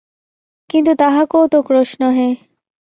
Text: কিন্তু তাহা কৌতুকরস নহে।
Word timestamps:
কিন্তু 0.69 0.91
তাহা 0.99 1.21
কৌতুকরস 1.25 1.89
নহে। 2.01 2.29